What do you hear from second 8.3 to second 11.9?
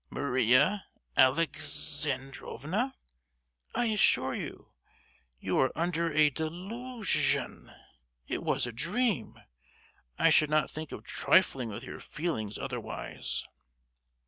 was a dream. I should not think of trifling with